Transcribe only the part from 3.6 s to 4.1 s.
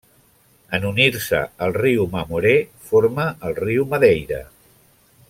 riu